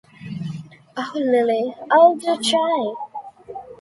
[0.97, 2.93] O Lilly, I do try!